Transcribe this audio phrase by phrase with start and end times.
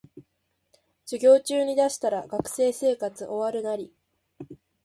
[1.05, 3.93] 授業中に出したら学生生活終わるナリ